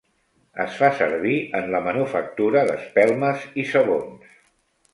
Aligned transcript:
Es 0.63 0.71
fa 0.77 0.87
servir 1.01 1.33
en 1.59 1.67
la 1.75 1.83
manufactura 1.89 2.65
d'espelmes 2.71 3.47
i 3.65 3.69
sabons. 3.77 4.35